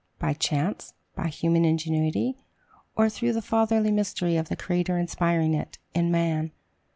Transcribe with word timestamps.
By 0.17 0.33
chance? 0.33 0.95
by 1.13 1.27
human 1.27 1.63
ingenuity? 1.63 2.35
or 2.95 3.07
through 3.07 3.33
the 3.33 3.39
"fatherly 3.43 3.91
mystery 3.91 4.35
of 4.35 4.49
the 4.49 4.55
Creator 4.55 4.97
inspiring 4.97 5.53
it" 5.53 5.77
in 5.93 6.09
man? 6.09 6.53